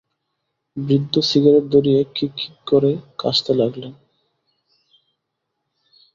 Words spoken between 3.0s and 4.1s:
কাশতে লাগলেন।